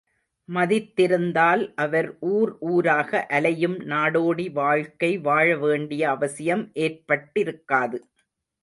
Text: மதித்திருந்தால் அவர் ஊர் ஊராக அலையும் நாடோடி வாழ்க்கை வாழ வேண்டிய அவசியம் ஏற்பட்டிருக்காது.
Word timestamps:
மதித்திருந்தால் 0.49 1.73
அவர் 1.75 2.09
ஊர் 2.29 2.57
ஊராக 2.69 3.21
அலையும் 3.29 3.77
நாடோடி 3.85 4.47
வாழ்க்கை 4.53 5.17
வாழ 5.19 5.47
வேண்டிய 5.57 6.09
அவசியம் 6.09 6.65
ஏற்பட்டிருக்காது. 6.79 7.99